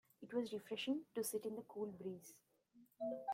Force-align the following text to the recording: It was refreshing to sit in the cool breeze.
It 0.23 0.33
was 0.33 0.51
refreshing 0.51 1.05
to 1.13 1.23
sit 1.23 1.45
in 1.45 1.53
the 1.55 1.61
cool 1.61 1.85
breeze. 1.91 2.33